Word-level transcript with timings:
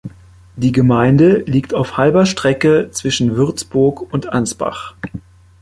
Die 0.55 0.71
Gemeinde 0.71 1.43
liegt 1.45 1.75
auf 1.75 1.95
halber 1.95 2.25
Strecke 2.25 2.89
zwischen 2.89 3.35
Würzburg 3.35 4.11
und 4.11 4.29
Ansbach. 4.33 4.95